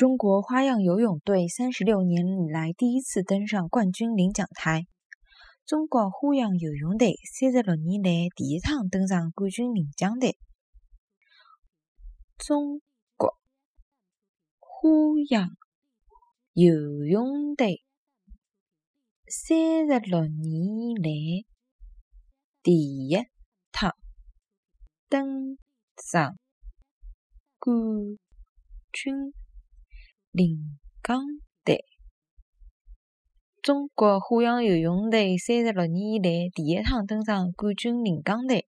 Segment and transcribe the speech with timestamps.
[0.00, 4.86] 中国花样游泳队三十六年以来第一次登上冠军领奖台。
[5.66, 10.34] 中国花样游泳队三十六年来第一趟登上冠军领奖台。
[12.38, 12.80] 中
[13.18, 13.36] 国
[14.58, 14.88] 花
[15.28, 15.50] 样
[16.54, 17.84] 游泳队
[19.26, 21.44] 三十六年来
[22.62, 23.18] 第一
[23.70, 23.94] 趟
[25.10, 25.58] 登
[25.98, 26.38] 上
[27.58, 27.76] 冠
[28.94, 29.34] 军
[30.32, 31.20] 领奖
[31.64, 31.78] 台。
[33.60, 38.69] 中国花样游泳队三十六年以来第一趟登上冠军领奖台。